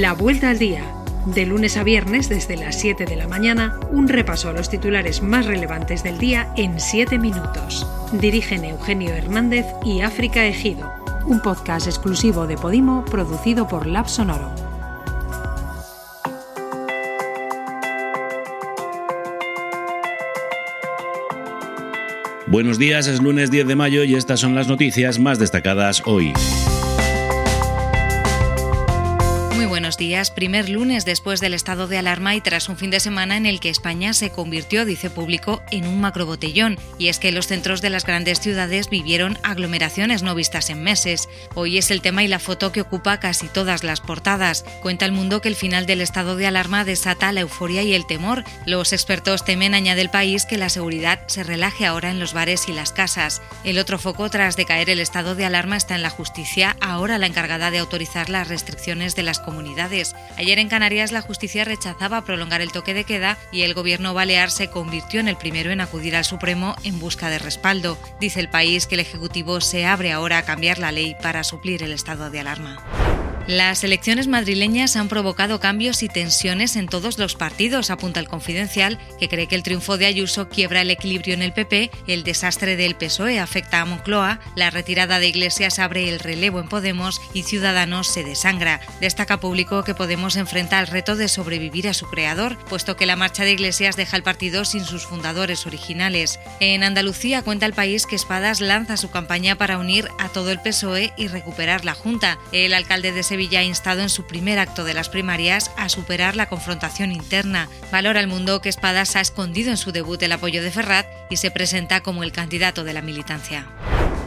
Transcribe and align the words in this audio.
La 0.00 0.12
Vuelta 0.12 0.50
al 0.50 0.58
Día. 0.58 0.82
De 1.24 1.46
lunes 1.46 1.76
a 1.76 1.84
viernes 1.84 2.28
desde 2.28 2.56
las 2.56 2.80
7 2.80 3.04
de 3.04 3.14
la 3.14 3.28
mañana, 3.28 3.78
un 3.92 4.08
repaso 4.08 4.48
a 4.48 4.52
los 4.52 4.68
titulares 4.68 5.22
más 5.22 5.46
relevantes 5.46 6.02
del 6.02 6.18
día 6.18 6.52
en 6.56 6.80
7 6.80 7.16
minutos. 7.16 7.86
Dirigen 8.10 8.64
Eugenio 8.64 9.14
Hernández 9.14 9.66
y 9.84 10.00
África 10.00 10.44
Ejido. 10.46 10.92
Un 11.26 11.40
podcast 11.40 11.86
exclusivo 11.86 12.48
de 12.48 12.56
Podimo 12.56 13.04
producido 13.04 13.68
por 13.68 13.86
Lab 13.86 14.08
Sonoro. 14.08 14.52
Buenos 22.48 22.80
días, 22.80 23.06
es 23.06 23.22
lunes 23.22 23.52
10 23.52 23.68
de 23.68 23.76
mayo 23.76 24.02
y 24.02 24.16
estas 24.16 24.40
son 24.40 24.56
las 24.56 24.66
noticias 24.66 25.20
más 25.20 25.38
destacadas 25.38 26.02
hoy. 26.04 26.32
Buenos 29.84 29.98
días. 29.98 30.30
Primer 30.30 30.70
lunes 30.70 31.04
después 31.04 31.40
del 31.40 31.52
estado 31.52 31.86
de 31.86 31.98
alarma 31.98 32.34
y 32.34 32.40
tras 32.40 32.70
un 32.70 32.78
fin 32.78 32.90
de 32.90 33.00
semana 33.00 33.36
en 33.36 33.44
el 33.44 33.60
que 33.60 33.68
España 33.68 34.14
se 34.14 34.30
convirtió, 34.30 34.86
dice 34.86 35.10
público, 35.10 35.62
en 35.70 35.86
un 35.86 36.00
macrobotellón. 36.00 36.78
Y 36.96 37.08
es 37.08 37.18
que 37.18 37.32
los 37.32 37.48
centros 37.48 37.82
de 37.82 37.90
las 37.90 38.06
grandes 38.06 38.40
ciudades 38.40 38.88
vivieron 38.88 39.38
aglomeraciones 39.42 40.22
no 40.22 40.34
vistas 40.34 40.70
en 40.70 40.82
meses. 40.82 41.28
Hoy 41.54 41.76
es 41.76 41.90
el 41.90 42.00
tema 42.00 42.24
y 42.24 42.28
la 42.28 42.38
foto 42.38 42.72
que 42.72 42.80
ocupa 42.80 43.20
casi 43.20 43.46
todas 43.46 43.84
las 43.84 44.00
portadas. 44.00 44.64
Cuenta 44.80 45.04
el 45.04 45.12
mundo 45.12 45.42
que 45.42 45.48
el 45.48 45.54
final 45.54 45.84
del 45.84 46.00
estado 46.00 46.36
de 46.36 46.46
alarma 46.46 46.86
desata 46.86 47.30
la 47.32 47.42
euforia 47.42 47.82
y 47.82 47.92
el 47.92 48.06
temor. 48.06 48.42
Los 48.64 48.94
expertos 48.94 49.44
temen, 49.44 49.74
añade 49.74 50.00
el 50.00 50.08
país, 50.08 50.46
que 50.46 50.56
la 50.56 50.70
seguridad 50.70 51.20
se 51.26 51.42
relaje 51.42 51.84
ahora 51.84 52.10
en 52.10 52.20
los 52.20 52.32
bares 52.32 52.70
y 52.70 52.72
las 52.72 52.92
casas. 52.92 53.42
El 53.64 53.76
otro 53.76 53.98
foco 53.98 54.30
tras 54.30 54.56
decaer 54.56 54.88
el 54.88 55.00
estado 55.00 55.34
de 55.34 55.44
alarma 55.44 55.76
está 55.76 55.94
en 55.94 56.02
la 56.02 56.08
justicia, 56.08 56.74
ahora 56.80 57.18
la 57.18 57.26
encargada 57.26 57.70
de 57.70 57.80
autorizar 57.80 58.30
las 58.30 58.48
restricciones 58.48 59.14
de 59.14 59.24
las 59.24 59.40
comunidades 59.40 59.73
Ayer 60.36 60.58
en 60.58 60.68
Canarias 60.68 61.12
la 61.12 61.20
justicia 61.20 61.64
rechazaba 61.64 62.24
prolongar 62.24 62.60
el 62.60 62.72
toque 62.72 62.94
de 62.94 63.04
queda 63.04 63.36
y 63.50 63.62
el 63.62 63.74
gobierno 63.74 64.14
balear 64.14 64.50
se 64.50 64.68
convirtió 64.68 65.20
en 65.20 65.28
el 65.28 65.36
primero 65.36 65.70
en 65.70 65.80
acudir 65.80 66.16
al 66.16 66.24
Supremo 66.24 66.76
en 66.84 67.00
busca 67.00 67.28
de 67.28 67.38
respaldo. 67.38 67.98
Dice 68.20 68.40
el 68.40 68.48
país 68.48 68.86
que 68.86 68.94
el 68.94 69.00
Ejecutivo 69.00 69.60
se 69.60 69.86
abre 69.86 70.12
ahora 70.12 70.38
a 70.38 70.44
cambiar 70.44 70.78
la 70.78 70.92
ley 70.92 71.16
para 71.20 71.44
suplir 71.44 71.82
el 71.82 71.92
estado 71.92 72.30
de 72.30 72.40
alarma. 72.40 73.13
Las 73.46 73.84
elecciones 73.84 74.26
madrileñas 74.26 74.96
han 74.96 75.08
provocado 75.08 75.60
cambios 75.60 76.02
y 76.02 76.08
tensiones 76.08 76.76
en 76.76 76.88
todos 76.88 77.18
los 77.18 77.34
partidos, 77.34 77.90
apunta 77.90 78.18
el 78.18 78.26
Confidencial, 78.26 78.98
que 79.20 79.28
cree 79.28 79.48
que 79.48 79.54
el 79.54 79.62
triunfo 79.62 79.98
de 79.98 80.06
Ayuso 80.06 80.48
quiebra 80.48 80.80
el 80.80 80.90
equilibrio 80.90 81.34
en 81.34 81.42
el 81.42 81.52
PP, 81.52 81.90
el 82.06 82.24
desastre 82.24 82.76
del 82.76 82.96
PSOE 82.96 83.38
afecta 83.38 83.82
a 83.82 83.84
Moncloa, 83.84 84.40
la 84.56 84.70
retirada 84.70 85.18
de 85.18 85.28
Iglesias 85.28 85.78
abre 85.78 86.08
el 86.08 86.20
relevo 86.20 86.58
en 86.58 86.70
Podemos 86.70 87.20
y 87.34 87.42
Ciudadanos 87.42 88.06
se 88.06 88.24
desangra. 88.24 88.80
Destaca 89.02 89.40
público 89.40 89.84
que 89.84 89.94
Podemos 89.94 90.36
enfrenta 90.36 90.80
el 90.80 90.86
reto 90.86 91.14
de 91.14 91.28
sobrevivir 91.28 91.86
a 91.86 91.92
su 91.92 92.06
creador, 92.06 92.56
puesto 92.70 92.96
que 92.96 93.04
la 93.04 93.14
marcha 93.14 93.44
de 93.44 93.52
Iglesias 93.52 93.96
deja 93.96 94.16
el 94.16 94.22
partido 94.22 94.64
sin 94.64 94.86
sus 94.86 95.04
fundadores 95.04 95.66
originales. 95.66 96.40
En 96.60 96.82
Andalucía 96.82 97.42
cuenta 97.42 97.66
el 97.66 97.74
país 97.74 98.06
que 98.06 98.16
Espadas 98.16 98.62
lanza 98.62 98.96
su 98.96 99.10
campaña 99.10 99.56
para 99.56 99.76
unir 99.76 100.08
a 100.18 100.30
todo 100.30 100.50
el 100.50 100.60
PSOE 100.60 101.12
y 101.18 101.28
recuperar 101.28 101.84
la 101.84 101.92
Junta. 101.92 102.38
El 102.50 102.72
alcalde 102.72 103.12
de 103.12 103.22
Sevilla 103.34 103.58
ha 103.58 103.64
instado 103.64 104.00
en 104.00 104.10
su 104.10 104.28
primer 104.28 104.60
acto 104.60 104.84
de 104.84 104.94
las 104.94 105.08
primarias 105.08 105.72
a 105.76 105.88
superar 105.88 106.36
la 106.36 106.48
confrontación 106.48 107.10
interna. 107.10 107.68
Valora 107.90 108.20
el 108.20 108.28
mundo 108.28 108.60
que 108.60 108.68
Espadas 108.68 109.16
ha 109.16 109.20
escondido 109.20 109.72
en 109.72 109.76
su 109.76 109.90
debut 109.90 110.22
el 110.22 110.30
apoyo 110.30 110.62
de 110.62 110.70
Ferrat 110.70 111.04
y 111.30 111.38
se 111.38 111.50
presenta 111.50 112.00
como 112.00 112.22
el 112.22 112.30
candidato 112.30 112.84
de 112.84 112.92
la 112.92 113.02
militancia. 113.02 113.66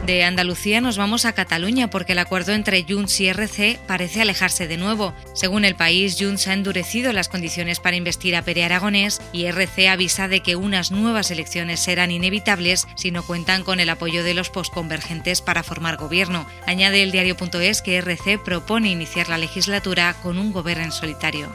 De 0.08 0.24
Andalucía 0.24 0.80
nos 0.80 0.96
vamos 0.96 1.26
a 1.26 1.34
Cataluña 1.34 1.90
porque 1.90 2.12
el 2.12 2.18
acuerdo 2.18 2.54
entre 2.54 2.82
Junts 2.82 3.20
y 3.20 3.28
RC 3.28 3.78
parece 3.86 4.22
alejarse 4.22 4.66
de 4.66 4.78
nuevo. 4.78 5.12
Según 5.34 5.66
el 5.66 5.74
país, 5.74 6.16
Junts 6.18 6.48
ha 6.48 6.54
endurecido 6.54 7.12
las 7.12 7.28
condiciones 7.28 7.78
para 7.78 7.96
investir 7.96 8.34
a 8.34 8.40
Pere 8.40 8.64
Aragonés 8.64 9.20
y 9.34 9.44
RC 9.44 9.90
avisa 9.90 10.26
de 10.26 10.40
que 10.40 10.56
unas 10.56 10.90
nuevas 10.92 11.30
elecciones 11.30 11.80
serán 11.80 12.10
inevitables 12.10 12.86
si 12.94 13.10
no 13.10 13.22
cuentan 13.22 13.64
con 13.64 13.80
el 13.80 13.90
apoyo 13.90 14.24
de 14.24 14.32
los 14.32 14.48
posconvergentes 14.48 15.42
para 15.42 15.62
formar 15.62 15.98
gobierno. 15.98 16.46
Añade 16.64 17.02
el 17.02 17.12
diario.es 17.12 17.82
que 17.82 17.98
RC 17.98 18.38
propone 18.38 18.88
iniciar 18.88 19.28
la 19.28 19.36
legislatura 19.36 20.16
con 20.22 20.38
un 20.38 20.54
gobierno 20.54 20.84
en 20.84 20.92
solitario. 20.92 21.52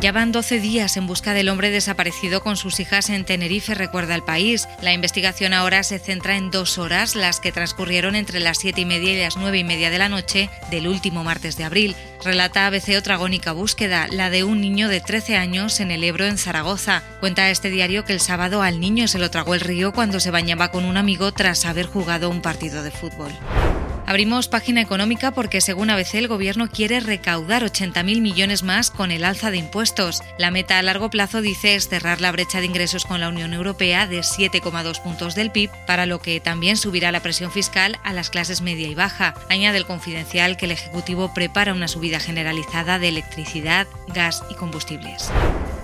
Ya 0.00 0.12
van 0.12 0.30
12 0.30 0.60
días 0.60 0.96
en 0.96 1.08
busca 1.08 1.34
del 1.34 1.48
hombre 1.48 1.72
desaparecido 1.72 2.40
con 2.40 2.56
sus 2.56 2.78
hijas 2.78 3.10
en 3.10 3.24
Tenerife, 3.24 3.74
recuerda 3.74 4.14
el 4.14 4.22
país. 4.22 4.68
La 4.80 4.92
investigación 4.92 5.52
ahora 5.52 5.82
se 5.82 5.98
centra 5.98 6.36
en 6.36 6.52
dos 6.52 6.78
horas, 6.78 7.16
las 7.16 7.40
que 7.40 7.50
transcurrieron 7.50 8.14
entre 8.14 8.38
las 8.38 8.58
7 8.58 8.80
y 8.80 8.84
media 8.84 9.12
y 9.12 9.20
las 9.20 9.36
9 9.36 9.58
y 9.58 9.64
media 9.64 9.90
de 9.90 9.98
la 9.98 10.08
noche 10.08 10.50
del 10.70 10.86
último 10.86 11.24
martes 11.24 11.56
de 11.56 11.64
abril. 11.64 11.96
Relata 12.22 12.68
ABC 12.68 12.96
otra 12.96 13.14
agónica 13.14 13.50
búsqueda, 13.50 14.06
la 14.08 14.30
de 14.30 14.44
un 14.44 14.60
niño 14.60 14.86
de 14.86 15.00
13 15.00 15.36
años 15.36 15.80
en 15.80 15.90
el 15.90 16.04
Ebro, 16.04 16.26
en 16.26 16.38
Zaragoza. 16.38 17.02
Cuenta 17.18 17.50
este 17.50 17.68
diario 17.68 18.04
que 18.04 18.12
el 18.12 18.20
sábado 18.20 18.62
al 18.62 18.78
niño 18.78 19.08
se 19.08 19.18
lo 19.18 19.32
tragó 19.32 19.54
el 19.54 19.60
río 19.60 19.92
cuando 19.92 20.20
se 20.20 20.30
bañaba 20.30 20.70
con 20.70 20.84
un 20.84 20.96
amigo 20.96 21.32
tras 21.32 21.64
haber 21.64 21.86
jugado 21.86 22.30
un 22.30 22.40
partido 22.40 22.84
de 22.84 22.92
fútbol. 22.92 23.32
Abrimos 24.08 24.48
página 24.48 24.80
económica 24.80 25.32
porque 25.32 25.60
según 25.60 25.90
ABC 25.90 26.14
el 26.14 26.28
gobierno 26.28 26.70
quiere 26.70 26.98
recaudar 27.00 27.62
80.000 27.62 28.22
millones 28.22 28.62
más 28.62 28.90
con 28.90 29.10
el 29.10 29.22
alza 29.22 29.50
de 29.50 29.58
impuestos. 29.58 30.22
La 30.38 30.50
meta 30.50 30.78
a 30.78 30.82
largo 30.82 31.10
plazo 31.10 31.42
dice 31.42 31.74
es 31.74 31.90
cerrar 31.90 32.22
la 32.22 32.32
brecha 32.32 32.60
de 32.60 32.64
ingresos 32.64 33.04
con 33.04 33.20
la 33.20 33.28
Unión 33.28 33.52
Europea 33.52 34.06
de 34.06 34.20
7,2 34.20 35.02
puntos 35.02 35.34
del 35.34 35.50
PIB, 35.50 35.68
para 35.86 36.06
lo 36.06 36.22
que 36.22 36.40
también 36.40 36.78
subirá 36.78 37.12
la 37.12 37.20
presión 37.20 37.52
fiscal 37.52 37.98
a 38.02 38.14
las 38.14 38.30
clases 38.30 38.62
media 38.62 38.88
y 38.88 38.94
baja. 38.94 39.34
Añade 39.50 39.76
el 39.76 39.84
confidencial 39.84 40.56
que 40.56 40.64
el 40.64 40.72
Ejecutivo 40.72 41.34
prepara 41.34 41.74
una 41.74 41.86
subida 41.86 42.18
generalizada 42.18 42.98
de 42.98 43.08
electricidad, 43.08 43.86
gas 44.14 44.42
y 44.48 44.54
combustibles. 44.54 45.30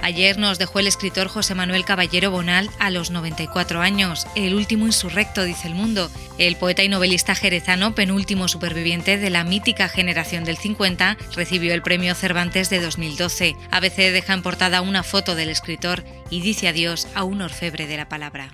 Ayer 0.05 0.37
nos 0.37 0.59
dejó 0.59 0.81
el 0.81 0.87
escritor 0.87 1.29
José 1.29 1.55
Manuel 1.55 1.87
Caballero 1.87 2.31
Bonal 2.31 2.69
a 2.79 2.91
los 2.91 3.11
94 3.11 3.81
años, 3.81 4.27
el 4.37 4.55
último 4.55 4.85
insurrecto, 4.85 5.45
dice 5.45 5.67
el 5.67 5.75
mundo. 5.75 6.11
El 6.37 6.57
poeta 6.57 6.85
y 6.85 6.91
novelista 6.91 7.35
jerezano, 7.35 7.95
penúltimo 7.95 8.47
superviviente 8.47 9.17
de 9.17 9.31
la 9.31 9.45
mítica 9.45 9.89
generación 9.89 10.45
del 10.45 10.59
50, 10.59 11.17
recibió 11.35 11.73
el 11.73 11.81
premio 11.81 12.15
Cervantes 12.15 12.69
de 12.69 12.83
2012. 12.83 13.57
ABC 13.71 13.97
deja 13.97 14.35
en 14.35 14.43
portada 14.43 14.83
una 14.83 15.05
foto 15.05 15.35
del 15.35 15.49
escritor 15.49 16.05
y 16.29 16.43
dice 16.43 16.69
adiós 16.69 17.09
a 17.15 17.25
un 17.25 17.41
orfebre 17.41 17.87
de 17.87 17.97
la 17.97 18.07
palabra. 18.07 18.53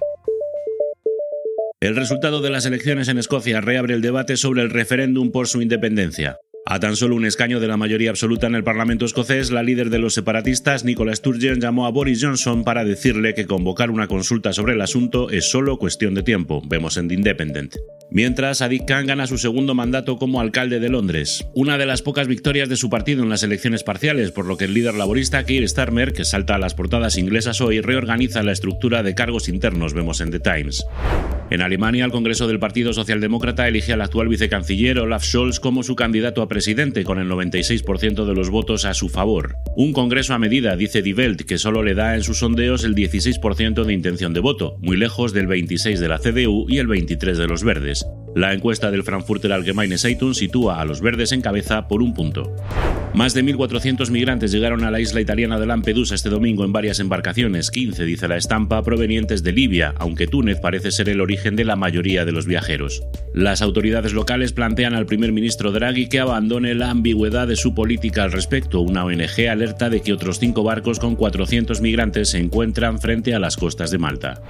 El 1.81 1.97
resultado 1.97 2.43
de 2.43 2.51
las 2.51 2.65
elecciones 2.65 3.09
en 3.09 3.19
Escocia 3.19 3.61
reabre 3.61 3.95
el 3.95 4.03
debate 4.03 4.37
sobre 4.37 4.63
el 4.63 4.71
referéndum 4.71 5.33
por 5.33 5.49
su 5.49 5.61
independencia. 5.63 6.39
A 6.71 6.79
tan 6.79 6.95
solo 6.95 7.17
un 7.17 7.27
escaño 7.27 7.59
de 7.59 7.67
la 7.67 7.77
mayoría 7.77 8.11
absoluta 8.11 8.47
en 8.47 8.55
el 8.55 8.63
Parlamento 8.63 9.05
escocés, 9.05 9.51
la 9.51 9.65
líder 9.65 9.91
de 9.91 9.99
los 9.99 10.15
separatistas, 10.15 10.85
Nicola 10.85 11.13
Sturgeon, 11.13 11.61
llamó 11.61 11.85
a 11.85 11.91
Boris 11.91 12.23
Johnson 12.23 12.63
para 12.63 12.85
decirle 12.85 13.35
que 13.35 13.49
convocar 13.49 13.91
una 13.91 14.07
consulta 14.07 14.53
sobre 14.53 14.75
el 14.75 14.81
asunto 14.81 15.31
es 15.31 15.51
solo 15.51 15.79
cuestión 15.79 16.15
de 16.15 16.23
tiempo. 16.23 16.63
Vemos 16.65 16.97
en 16.97 17.09
The 17.09 17.15
Independent. 17.15 17.75
Mientras, 18.13 18.59
Sadiq 18.59 18.85
Khan 18.87 19.09
gana 19.09 19.27
su 19.27 19.37
segundo 19.37 19.75
mandato 19.75 20.17
como 20.17 20.41
alcalde 20.41 20.79
de 20.79 20.91
Londres, 20.91 21.45
una 21.55 21.77
de 21.77 21.87
las 21.87 22.03
pocas 22.03 22.29
victorias 22.29 22.69
de 22.69 22.77
su 22.77 22.89
partido 22.89 23.25
en 23.25 23.31
las 23.31 23.43
elecciones 23.43 23.83
parciales, 23.83 24.31
por 24.31 24.47
lo 24.47 24.57
que 24.57 24.67
el 24.67 24.75
líder 24.75 24.95
laborista 24.95 25.45
Keir 25.45 25.69
Starmer, 25.69 26.13
que 26.13 26.25
salta 26.25 26.55
a 26.55 26.59
las 26.59 26.75
portadas 26.75 27.19
inglesas 27.19 27.61
hoy, 27.61 27.81
reorganiza 27.81 28.45
la 28.45 28.53
estructura 28.53 29.03
de 29.03 29.17
cargos 29.17 29.49
internos, 29.49 29.93
vemos 29.93 30.21
en 30.21 30.31
The 30.31 30.39
Times. 30.39 30.85
En 31.51 31.63
Alemania, 31.63 32.05
el 32.05 32.13
Congreso 32.13 32.47
del 32.47 32.61
Partido 32.61 32.93
Socialdemócrata 32.93 33.67
elige 33.67 33.93
al 33.93 34.03
actual 34.03 34.29
vicecanciller 34.29 35.01
Olaf 35.01 35.25
Scholz 35.25 35.59
como 35.59 35.83
su 35.83 35.97
candidato 35.97 36.43
a 36.43 36.49
presidente, 36.49 37.03
con 37.03 37.19
el 37.19 37.29
96% 37.29 38.25
de 38.25 38.35
los 38.35 38.51
votos 38.51 38.85
a 38.85 38.95
su 38.95 39.09
favor. 39.09 39.57
Un 39.75 39.93
Congreso 39.93 40.33
a 40.33 40.39
medida, 40.39 40.77
dice 40.77 41.03
Die 41.03 41.13
Welt, 41.13 41.43
que 41.43 41.59
solo 41.59 41.83
le 41.83 41.95
da 41.95 42.15
en 42.15 42.23
sus 42.23 42.39
sondeos 42.39 42.85
el 42.85 42.95
16% 42.95 43.83
de 43.83 43.93
intención 43.93 44.33
de 44.33 44.39
voto, 44.39 44.77
muy 44.81 44.97
lejos 44.97 45.33
del 45.33 45.49
26% 45.49 45.99
de 45.99 46.09
la 46.09 46.19
CDU 46.19 46.67
y 46.69 46.79
el 46.79 46.87
23% 46.87 47.35
de 47.35 47.49
los 47.49 47.65
verdes. 47.65 48.07
La 48.35 48.53
encuesta 48.53 48.93
del 48.93 49.03
Frankfurter 49.03 49.53
Allgemeine 49.53 49.99
Zeitung 49.99 50.35
sitúa 50.35 50.81
a 50.81 50.85
los 50.85 51.01
verdes 51.01 51.33
en 51.33 51.41
cabeza 51.41 51.89
por 51.89 52.01
un 52.01 52.15
punto. 52.15 52.55
Más 53.13 53.35
de 53.35 53.43
1.400 53.43 54.09
migrantes 54.11 54.53
llegaron 54.53 54.85
a 54.85 54.91
la 54.93 55.01
isla 55.01 55.21
italiana 55.21 55.59
de 55.59 55.67
Lampedusa 55.67 56.15
este 56.15 56.29
domingo 56.29 56.65
en 56.65 56.73
varias 56.73 57.01
embarcaciones, 57.01 57.73
15, 57.73 58.05
dice 58.05 58.29
la 58.29 58.37
estampa, 58.37 58.85
provenientes 58.85 59.43
de 59.43 59.51
Libia, 59.51 59.95
aunque 59.99 60.29
Túnez 60.29 60.61
parece 60.61 60.93
ser 60.93 61.09
el 61.09 61.21
origen 61.21 61.57
de 61.57 61.65
la 61.65 61.75
mayoría 61.75 62.25
de 62.25 62.31
los 62.31 62.47
viajeros. 62.47 63.03
Las 63.35 63.63
autoridades 63.63 64.13
locales 64.13 64.53
plantean 64.53 64.95
al 64.95 65.07
primer 65.07 65.33
ministro 65.33 65.73
Draghi 65.73 66.09
que 66.09 66.21
abandone 66.21 66.75
la 66.75 66.91
ambigüedad 66.91 67.49
de 67.49 67.57
su 67.57 67.75
política 67.75 68.23
al 68.23 68.33
respecto. 68.33 68.81
Una 68.81 69.05
ONG 69.05 69.49
alerta 69.51 69.91
de 69.91 70.03
que 70.03 70.13
otros 70.13 70.39
cinco 70.39 70.63
barcos 70.63 71.01
con 71.01 71.17
400 71.17 71.81
migrantes 71.81 72.29
se 72.29 72.39
encuentran 72.39 73.01
frente 73.01 73.35
a 73.35 73.41
las 73.41 73.57
costas 73.57 73.91
de 73.91 73.99
Malta. 73.99 74.41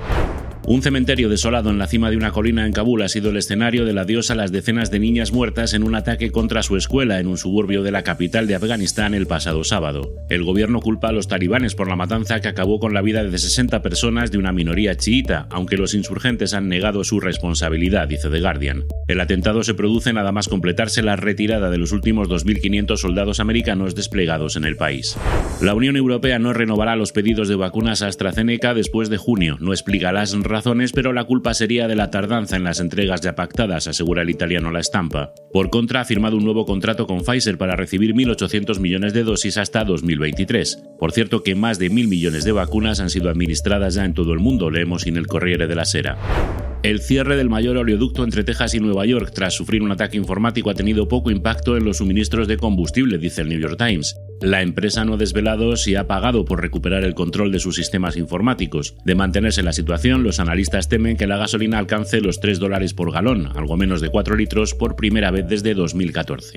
Un 0.67 0.83
cementerio 0.83 1.29
desolado 1.29 1.71
en 1.71 1.79
la 1.79 1.87
cima 1.87 2.11
de 2.11 2.17
una 2.17 2.33
colina 2.33 2.67
en 2.67 2.73
Kabul 2.73 3.03
ha 3.03 3.09
sido 3.09 3.31
el 3.31 3.39
escenario 3.39 3.87
del 3.87 3.99
adiós 3.99 4.31
a 4.31 4.35
las 4.35 4.53
decenas 4.53 4.91
de 4.91 5.01
niñas 5.01 5.33
muertas 5.33 5.73
en 5.73 5.83
un 5.83 5.95
ataque 5.95 6.31
contra 6.31 6.63
su 6.63 6.77
escuela 6.77 7.19
en 7.19 7.27
un 7.27 7.39
suburbio 7.39 7.83
de 7.83 7.91
la 7.91 8.05
capital 8.05 8.47
de 8.47 8.55
Afganistán 8.55 9.15
el 9.15 9.27
pasado 9.27 9.65
sábado. 9.65 10.15
El 10.29 10.45
gobierno 10.45 10.81
culpa 10.81 11.09
a 11.09 11.13
los 11.13 11.29
talibanes 11.29 11.75
por 11.75 11.89
la 11.89 11.97
matanza 11.97 12.41
que 12.41 12.49
acabó 12.49 12.79
con 12.79 12.93
la 12.93 13.01
vida 13.01 13.25
de 13.25 13.39
60 13.39 13.81
personas 13.83 14.31
de 14.31 14.39
una 14.39 14.53
minoría 14.53 14.97
chiita, 14.97 15.49
aunque 15.51 15.79
los 15.79 15.95
insurgentes 15.95 16.53
han 16.53 16.69
negado 16.69 17.05
su 17.05 17.21
responsabilidad, 17.21 18.07
dice 18.07 18.29
The 18.29 18.41
Guardian. 18.41 18.85
El 19.09 19.21
atentado 19.21 19.65
se 19.65 19.75
produce 19.75 20.13
nada 20.13 20.31
más 20.31 20.49
completarse 20.49 21.03
la 21.03 21.17
retirada 21.17 21.71
de 21.71 21.79
los 21.79 21.91
últimos 21.91 22.29
2.500 22.29 22.97
soldados 22.99 23.41
americanos 23.41 23.95
desplegados 23.95 24.57
en 24.57 24.65
el 24.65 24.77
país. 24.77 25.17
La 25.63 25.75
Unión 25.75 25.97
Europea 25.97 26.39
no 26.39 26.53
renovará 26.53 26.97
los 26.97 27.13
pedidos 27.13 27.49
de 27.49 27.57
vacunas 27.57 28.03
AstraZeneca 28.03 28.75
después 28.75 29.09
de 29.09 29.17
junio, 29.17 29.57
no 29.59 29.73
explica 29.73 30.13
las 30.13 30.33
razones, 30.51 30.60
pero 30.95 31.13
la 31.13 31.25
culpa 31.25 31.55
sería 31.55 31.89
de 31.89 31.97
la 31.97 32.11
tardanza 32.11 32.57
en 32.57 32.65
las 32.65 32.81
entregas 32.81 33.21
ya 33.21 33.35
pactadas, 33.35 33.87
asegura 33.87 34.23
el 34.23 34.31
italiano 34.31 34.71
La 34.71 34.81
Estampa. 34.81 35.33
Por 35.53 35.71
contra, 35.71 36.01
ha 36.01 36.05
firmado 36.05 36.37
un 36.37 36.45
nuevo 36.45 36.67
contrato 36.67 37.07
con 37.07 37.23
Pfizer 37.23 37.59
para 37.59 37.77
recibir 37.77 38.15
1.800 38.15 38.79
millones 38.79 39.13
de 39.13 39.25
dosis 39.25 39.57
hasta 39.59 39.85
2023. 39.85 40.83
Por 40.99 41.13
cierto 41.13 41.43
que 41.43 41.55
más 41.55 41.79
de 41.79 41.91
1.000 41.91 42.09
millones 42.09 42.45
de 42.45 42.53
vacunas 42.53 43.01
han 43.01 43.11
sido 43.11 43.31
administradas 43.31 43.95
ya 43.95 44.05
en 44.05 44.15
todo 44.15 44.33
el 44.33 44.39
mundo, 44.39 44.71
leemos 44.71 45.07
en 45.07 45.17
el 45.17 45.27
Corriere 45.27 45.67
de 45.67 45.75
la 45.75 45.85
Sera. 45.85 46.19
El 46.83 47.01
cierre 47.01 47.37
del 47.37 47.51
mayor 47.51 47.77
oleoducto 47.77 48.25
entre 48.25 48.43
Texas 48.43 48.73
y 48.73 48.81
Nueva 48.81 49.05
York 49.05 49.33
tras 49.35 49.53
sufrir 49.53 49.83
un 49.83 49.93
ataque 49.93 50.17
informático 50.17 50.71
ha 50.71 50.75
tenido 50.75 51.09
poco 51.09 51.31
impacto 51.31 51.77
en 51.77 51.85
los 51.85 51.99
suministros 51.99 52.49
de 52.49 52.57
combustible, 52.57 53.19
dice 53.19 53.43
el 53.43 53.51
New 53.51 53.61
York 53.61 53.77
Times. 53.77 54.17
La 54.41 54.63
empresa 54.63 55.05
no 55.05 55.13
ha 55.13 55.17
desvelado 55.19 55.77
si 55.77 55.95
ha 55.95 56.07
pagado 56.07 56.47
por 56.47 56.63
recuperar 56.63 57.05
el 57.05 57.15
control 57.15 57.53
de 57.53 57.59
sus 57.59 57.77
sistemas 57.77 58.17
informáticos. 58.17 58.95
De 59.05 59.15
mantenerse 59.15 59.63
la 59.63 59.75
situación, 59.75 60.23
los 60.23 60.41
analistas 60.41 60.89
temen 60.89 61.19
que 61.19 61.27
la 61.27 61.37
gasolina 61.37 61.79
alcance 61.79 62.23
los 62.23 62.41
3 62.41 62.59
dólares 62.59 62.95
por 62.95 63.13
galón, 63.13 63.51
algo 63.55 63.77
menos 63.77 64.01
de 64.01 64.09
4 64.09 64.35
litros, 64.37 64.75
por 64.75 64.97
primera 64.97 65.31
vez 65.31 65.47
desde 65.47 65.75
2014. 65.75 66.55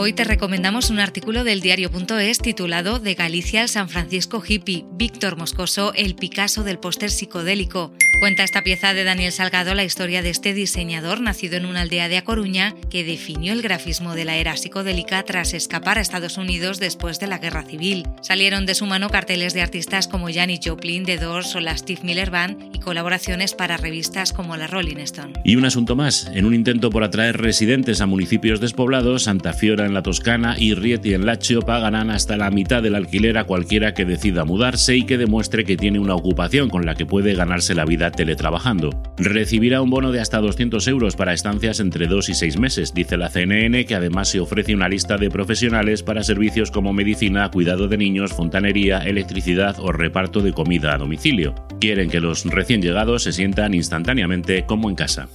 Hoy 0.00 0.12
te 0.12 0.22
recomendamos 0.22 0.90
un 0.90 1.00
artículo 1.00 1.42
del 1.42 1.60
diario.es 1.60 2.38
titulado 2.38 3.00
De 3.00 3.14
Galicia 3.14 3.62
al 3.62 3.68
San 3.68 3.88
Francisco 3.88 4.40
hippie, 4.46 4.84
Víctor 4.92 5.36
Moscoso, 5.36 5.92
el 5.92 6.14
Picasso 6.14 6.62
del 6.62 6.78
póster 6.78 7.10
psicodélico. 7.10 7.92
Cuenta 8.20 8.42
esta 8.42 8.64
pieza 8.64 8.94
de 8.94 9.04
Daniel 9.04 9.30
Salgado 9.30 9.74
la 9.74 9.84
historia 9.84 10.22
de 10.22 10.30
este 10.30 10.52
diseñador 10.52 11.20
nacido 11.20 11.56
en 11.56 11.64
una 11.64 11.82
aldea 11.82 12.08
de 12.08 12.16
A 12.16 12.24
Coruña 12.24 12.74
que 12.90 13.04
definió 13.04 13.52
el 13.52 13.62
grafismo 13.62 14.16
de 14.16 14.24
la 14.24 14.36
era 14.36 14.56
psicodélica 14.56 15.22
tras 15.22 15.54
escapar 15.54 15.98
a 15.98 16.00
Estados 16.00 16.36
Unidos 16.36 16.80
después 16.80 17.20
de 17.20 17.28
la 17.28 17.38
Guerra 17.38 17.62
Civil. 17.62 18.08
Salieron 18.20 18.66
de 18.66 18.74
su 18.74 18.86
mano 18.86 19.08
carteles 19.08 19.54
de 19.54 19.62
artistas 19.62 20.08
como 20.08 20.32
Janis 20.32 20.58
Joplin, 20.64 21.04
The 21.04 21.18
Doors 21.18 21.54
o 21.54 21.60
la 21.60 21.76
Steve 21.76 22.00
Miller 22.02 22.30
Band 22.30 22.74
y 22.74 22.80
colaboraciones 22.80 23.54
para 23.54 23.76
revistas 23.76 24.32
como 24.32 24.56
la 24.56 24.66
Rolling 24.66 24.96
Stone. 24.96 25.34
Y 25.44 25.54
un 25.54 25.64
asunto 25.64 25.94
más, 25.94 26.28
en 26.34 26.44
un 26.44 26.54
intento 26.54 26.90
por 26.90 27.04
atraer 27.04 27.40
residentes 27.40 28.00
a 28.00 28.06
municipios 28.06 28.60
despoblados, 28.60 29.22
Santa 29.22 29.52
Fiora 29.52 29.86
en 29.86 29.94
la 29.94 30.02
Toscana 30.02 30.56
y 30.58 30.74
Rieti 30.74 31.14
en 31.14 31.24
Lazio 31.24 31.62
pagarán 31.62 32.10
hasta 32.10 32.36
la 32.36 32.50
mitad 32.50 32.82
del 32.82 32.96
alquiler 32.96 33.38
a 33.38 33.44
cualquiera 33.44 33.94
que 33.94 34.04
decida 34.04 34.44
mudarse 34.44 34.96
y 34.96 35.04
que 35.04 35.18
demuestre 35.18 35.64
que 35.64 35.76
tiene 35.76 36.00
una 36.00 36.16
ocupación 36.16 36.68
con 36.68 36.84
la 36.84 36.96
que 36.96 37.06
puede 37.06 37.34
ganarse 37.34 37.76
la 37.76 37.84
vida 37.84 38.07
teletrabajando. 38.10 38.90
Recibirá 39.16 39.82
un 39.82 39.90
bono 39.90 40.12
de 40.12 40.20
hasta 40.20 40.38
200 40.40 40.86
euros 40.88 41.16
para 41.16 41.32
estancias 41.32 41.80
entre 41.80 42.06
2 42.06 42.28
y 42.28 42.34
6 42.34 42.58
meses, 42.58 42.94
dice 42.94 43.16
la 43.16 43.30
CNN, 43.30 43.84
que 43.84 43.94
además 43.94 44.28
se 44.28 44.40
ofrece 44.40 44.74
una 44.74 44.88
lista 44.88 45.16
de 45.16 45.30
profesionales 45.30 46.02
para 46.02 46.22
servicios 46.22 46.70
como 46.70 46.92
medicina, 46.92 47.50
cuidado 47.50 47.88
de 47.88 47.96
niños, 47.96 48.32
fontanería, 48.32 48.98
electricidad 48.98 49.78
o 49.78 49.92
reparto 49.92 50.40
de 50.40 50.52
comida 50.52 50.94
a 50.94 50.98
domicilio. 50.98 51.54
Quieren 51.80 52.10
que 52.10 52.20
los 52.20 52.44
recién 52.44 52.82
llegados 52.82 53.22
se 53.22 53.32
sientan 53.32 53.74
instantáneamente 53.74 54.64
como 54.66 54.88
en 54.88 54.96
casa. 54.96 55.28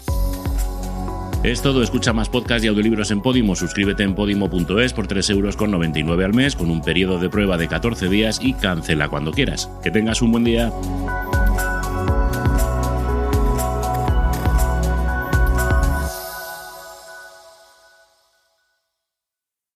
Es 1.44 1.62
todo, 1.62 1.84
escucha 1.84 2.14
más 2.14 2.30
podcasts 2.30 2.64
y 2.64 2.70
audiolibros 2.70 3.12
en 3.12 3.22
Podimo, 3.22 3.54
suscríbete 3.54 4.04
en 4.04 4.16
podimo.es 4.16 4.94
por 4.94 5.08
3,99 5.10 6.00
euros 6.00 6.24
al 6.24 6.34
mes 6.34 6.56
con 6.56 6.72
un 6.72 6.82
periodo 6.82 7.20
de 7.20 7.30
prueba 7.30 7.58
de 7.58 7.68
14 7.68 8.08
días 8.08 8.40
y 8.42 8.54
cancela 8.54 9.10
cuando 9.10 9.34
quieras. 9.34 9.70
Que 9.84 9.92
tengas 9.92 10.22
un 10.22 10.32
buen 10.32 10.46
día. 10.46 10.72